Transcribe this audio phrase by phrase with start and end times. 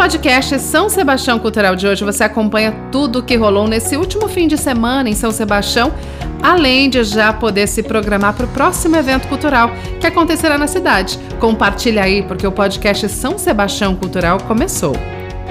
[0.00, 4.48] podcast São Sebastião Cultural de hoje você acompanha tudo o que rolou nesse último fim
[4.48, 5.92] de semana em São Sebastião,
[6.42, 11.18] além de já poder se programar para o próximo evento cultural que acontecerá na cidade.
[11.38, 14.96] Compartilha aí, porque o podcast São Sebastião Cultural começou.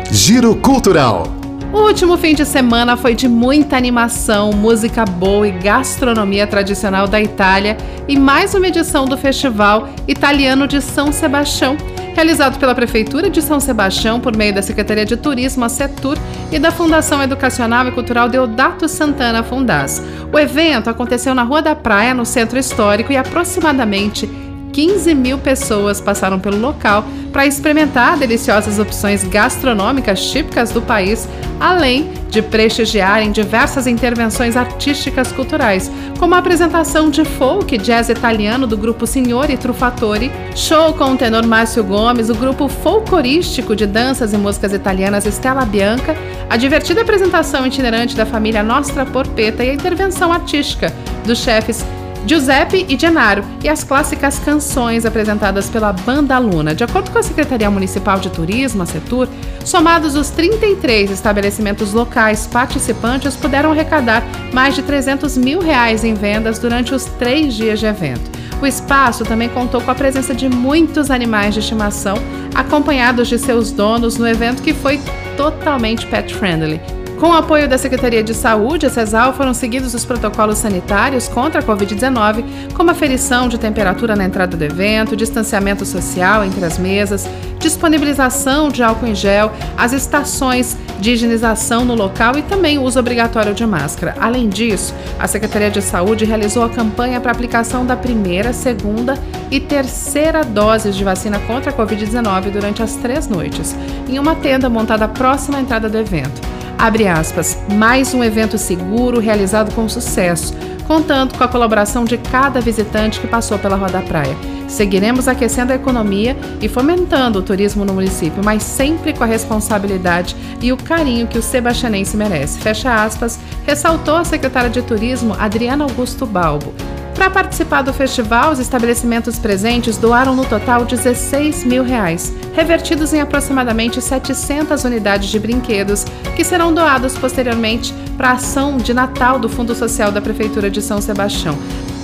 [0.09, 1.27] Giro Cultural.
[1.71, 7.21] O último fim de semana foi de muita animação, música boa e gastronomia tradicional da
[7.21, 7.77] Itália
[8.07, 11.77] e mais uma edição do Festival Italiano de São Sebastião
[12.13, 16.17] realizado pela Prefeitura de São Sebastião por meio da Secretaria de Turismo, a Setur,
[16.51, 20.01] e da Fundação Educacional e Cultural Deodato Santana Fundas.
[20.31, 24.27] O evento aconteceu na Rua da Praia, no Centro Histórico, e aproximadamente
[24.71, 31.27] 15 mil pessoas passaram pelo local para experimentar deliciosas opções gastronômicas típicas do país,
[31.59, 38.77] além de prestigiarem diversas intervenções artísticas culturais, como a apresentação de folk jazz italiano do
[38.77, 44.37] grupo Signori Truffatori, show com o tenor Márcio Gomes, o grupo folclorístico de danças e
[44.37, 46.15] músicas italianas Stella Bianca,
[46.49, 50.93] a divertida apresentação itinerante da família Nostra Porpeta e a intervenção artística
[51.25, 51.83] dos chefes
[52.25, 56.75] Giuseppe e Genaro e as clássicas canções apresentadas pela Banda Luna.
[56.75, 59.27] De acordo com a Secretaria Municipal de Turismo, a Setur,
[59.65, 66.59] somados os 33 estabelecimentos locais participantes puderam arrecadar mais de 300 mil reais em vendas
[66.59, 68.39] durante os três dias de evento.
[68.61, 72.17] O espaço também contou com a presença de muitos animais de estimação,
[72.53, 74.99] acompanhados de seus donos no evento que foi
[75.37, 76.98] totalmente pet friendly.
[77.19, 81.59] Com o apoio da Secretaria de Saúde, a CESAL foram seguidos os protocolos sanitários contra
[81.59, 87.29] a Covid-19, como aferição de temperatura na entrada do evento, distanciamento social entre as mesas,
[87.59, 92.97] disponibilização de álcool em gel, as estações de higienização no local e também o uso
[92.97, 94.15] obrigatório de máscara.
[94.17, 99.15] Além disso, a Secretaria de Saúde realizou a campanha para aplicação da primeira, segunda
[99.51, 103.75] e terceira doses de vacina contra a Covid-19 durante as três noites,
[104.07, 106.58] em uma tenda montada próxima à entrada do evento.
[106.79, 110.53] Abre aspas, mais um evento seguro realizado com sucesso,
[110.87, 114.33] contando com a colaboração de cada visitante que passou pela Roda Praia.
[114.65, 120.37] Seguiremos aquecendo a economia e fomentando o turismo no município, mas sempre com a responsabilidade
[120.61, 122.59] e o carinho que o sebastianense merece.
[122.59, 126.73] Fecha aspas, ressaltou a secretária de Turismo Adriana Augusto Balbo.
[127.15, 133.21] Para participar do festival, os estabelecimentos presentes doaram no total 16 mil reais, revertidos em
[133.21, 136.05] aproximadamente 700 unidades de brinquedos,
[136.35, 140.81] que serão doados posteriormente para a ação de Natal do Fundo Social da Prefeitura de
[140.81, 141.57] São Sebastião.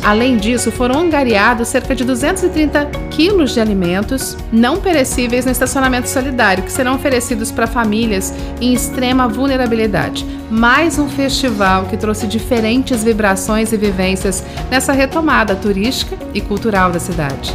[0.06, 6.64] Além disso, foram angariados cerca de 230 quilos de alimentos não perecíveis no estacionamento solidário,
[6.64, 10.24] que serão oferecidos para famílias em extrema vulnerabilidade.
[10.48, 17.00] Mais um festival que trouxe diferentes vibrações e vivências nessa retomada turística e cultural da
[17.00, 17.52] cidade.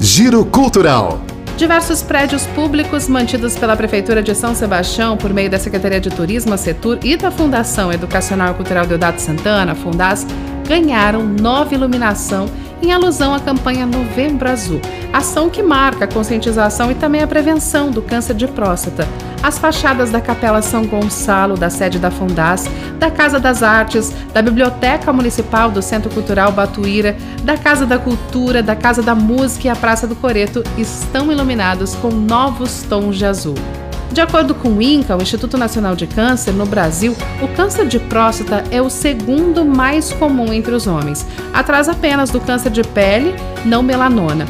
[0.00, 1.20] Giro Cultural.
[1.56, 6.52] Diversos prédios públicos mantidos pela Prefeitura de São Sebastião por meio da Secretaria de Turismo,
[6.52, 10.26] a Setur e da Fundação Educacional e Cultural Deodato Santana, Fundas,
[10.66, 12.46] ganharam nova iluminação
[12.82, 14.80] em alusão à campanha Novembro Azul,
[15.12, 19.08] ação que marca a conscientização e também a prevenção do câncer de próstata.
[19.42, 22.68] As fachadas da Capela São Gonçalo, da sede da Fundas,
[22.98, 28.62] da Casa das Artes, da Biblioteca Municipal do Centro Cultural Batuíra, da Casa da Cultura,
[28.62, 33.24] da Casa da Música e a Praça do Coreto estão iluminados com novos tons de
[33.24, 33.54] azul.
[34.12, 37.98] De acordo com o INCA, o Instituto Nacional de Câncer, no Brasil, o câncer de
[37.98, 43.34] próstata é o segundo mais comum entre os homens, atrás apenas do câncer de pele,
[43.64, 44.46] não melanona.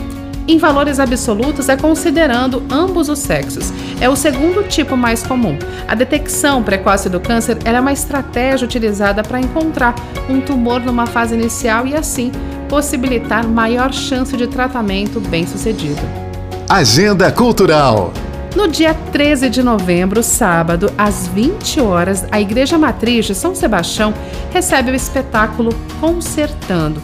[0.48, 3.72] Em valores absolutos, é considerando ambos os sexos.
[4.00, 5.58] É o segundo tipo mais comum.
[5.88, 9.96] A detecção precoce do câncer é uma estratégia utilizada para encontrar
[10.28, 12.30] um tumor numa fase inicial e, assim,
[12.68, 16.00] possibilitar maior chance de tratamento bem-sucedido.
[16.68, 18.12] Agenda Cultural.
[18.56, 24.14] No dia 13 de novembro, sábado, às 20 horas, a Igreja Matriz de São Sebastião
[24.50, 27.02] recebe o espetáculo Concertando,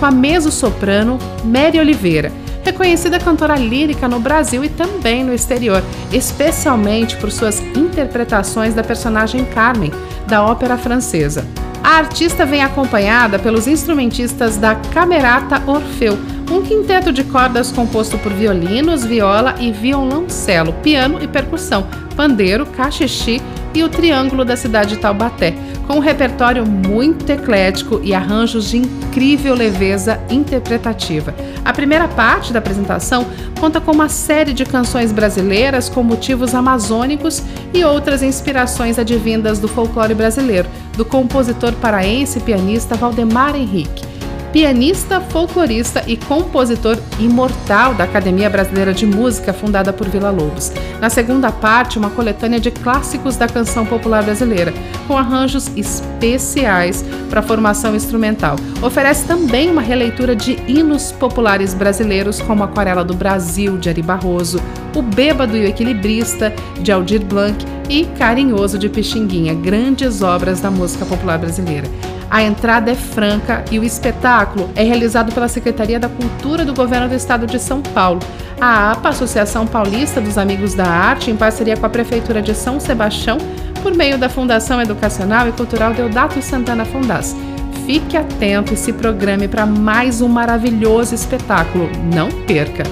[0.00, 2.32] com a mezzo-soprano Mary Oliveira,
[2.64, 9.44] reconhecida cantora lírica no Brasil e também no exterior, especialmente por suas interpretações da personagem
[9.44, 9.92] Carmen,
[10.26, 11.46] da ópera francesa.
[11.84, 16.18] A artista vem acompanhada pelos instrumentistas da Camerata Orfeu,
[16.50, 23.42] um quinteto de cordas composto por violinos, viola e violoncelo, piano e percussão, pandeiro, cachixi
[23.74, 25.54] e o Triângulo da cidade de Taubaté,
[25.86, 31.34] com um repertório muito eclético e arranjos de incrível leveza interpretativa.
[31.64, 33.26] A primeira parte da apresentação
[33.60, 37.42] conta com uma série de canções brasileiras com motivos amazônicos
[37.74, 44.15] e outras inspirações advindas do folclore brasileiro, do compositor paraense e pianista Valdemar Henrique.
[44.56, 50.72] Pianista, folclorista e compositor imortal da Academia Brasileira de Música, fundada por Vila Lobos.
[50.98, 54.72] Na segunda parte, uma coletânea de clássicos da canção popular brasileira,
[55.06, 58.56] com arranjos especiais para formação instrumental.
[58.80, 64.58] Oferece também uma releitura de hinos populares brasileiros, como Aquarela do Brasil, de Ari Barroso,
[64.94, 66.50] O Bêbado e o Equilibrista,
[66.80, 72.15] de Aldir Blanc e Carinhoso de Pixinguinha, grandes obras da música popular brasileira.
[72.30, 77.08] A entrada é franca e o espetáculo é realizado pela Secretaria da Cultura do Governo
[77.08, 78.20] do Estado de São Paulo.
[78.60, 82.80] A APA, Associação Paulista dos Amigos da Arte, em parceria com a Prefeitura de São
[82.80, 83.38] Sebastião,
[83.82, 87.36] por meio da Fundação Educacional e Cultural Deodato Santana Fundas.
[87.84, 91.88] Fique atento e se programe para mais um maravilhoso espetáculo.
[92.12, 92.82] Não perca!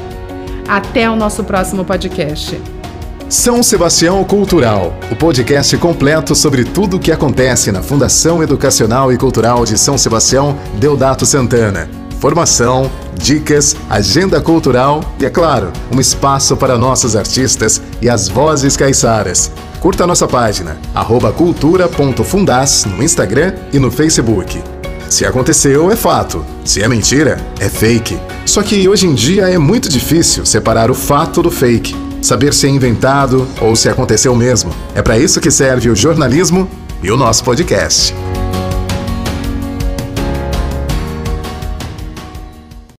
[0.68, 2.73] Até o nosso próximo podcast.
[3.34, 9.18] São Sebastião Cultural, o podcast completo sobre tudo o que acontece na Fundação Educacional e
[9.18, 11.90] Cultural de São Sebastião Deodato Santana.
[12.20, 18.76] Formação, dicas, agenda cultural e, é claro, um espaço para nossos artistas e as vozes
[18.76, 19.50] caiçaras.
[19.80, 20.78] Curta nossa página,
[21.36, 24.62] cultura.fundas no Instagram e no Facebook.
[25.10, 26.46] Se aconteceu, é fato.
[26.64, 28.16] Se é mentira, é fake.
[28.46, 32.66] Só que hoje em dia é muito difícil separar o fato do fake saber se
[32.66, 34.74] é inventado ou se aconteceu mesmo.
[34.94, 36.68] É para isso que serve o jornalismo
[37.02, 38.14] e o nosso podcast.